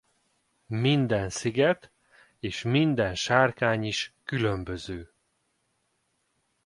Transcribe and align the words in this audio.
Minden 0.69 1.29
sziget 1.29 1.91
és 2.39 2.61
minden 2.63 3.15
sárkány 3.15 3.83
is 3.83 4.13
különböző. 4.23 5.11